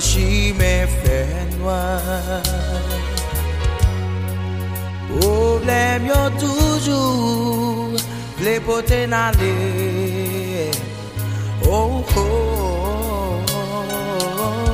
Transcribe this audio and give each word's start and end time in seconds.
chimè 0.00 0.86
fè 1.00 1.20
noir 1.58 2.42
Problem 5.08 6.06
yo 6.06 6.22
toujou 6.40 7.96
Ple 8.38 8.58
pote 8.66 9.06
nan 9.06 9.34
le 9.38 9.54
Oh 11.66 12.04
oh, 12.16 12.20
oh, 12.20 13.44
oh, 13.50 13.88
oh 14.48 14.64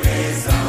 présent. 0.00 0.67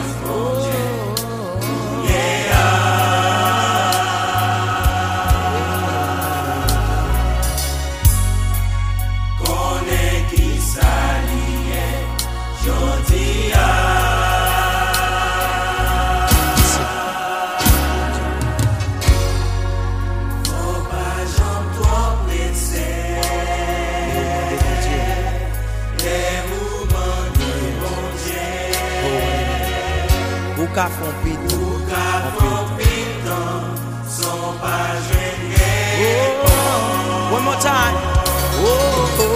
Ou 30.59 30.67
ka 30.75 30.89
fon 30.91 31.13
piton 31.23 31.61
Ou 31.63 31.79
ka 31.87 32.07
fon 32.35 32.65
piton 32.75 33.63
Son 34.11 34.59
pa 34.59 34.75
jen 35.07 35.39
gen 35.55 36.35
oh, 36.43 37.35
One 37.35 37.43
more 37.45 37.59
time. 37.61 37.95
Oh, 37.95 38.67
oh. 38.67 39.23
oh. 39.23 39.28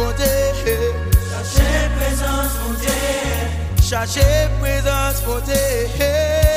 mon 0.00 0.10
Dieu. 0.12 0.26
Cherchez 1.30 1.88
présence, 1.98 2.52
mon 2.66 2.74
Dieu. 2.74 2.90
Cherchez 3.88 4.48
présence, 4.60 5.22
mon 5.26 5.40
Dieu. 5.40 5.54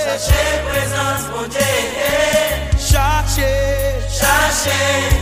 Cherchez 0.06 0.48
présence, 0.70 1.24
mon 1.36 1.48
Dieu. 1.48 1.60
Cherchez. 2.80 3.54
Cherchez. 4.10 5.13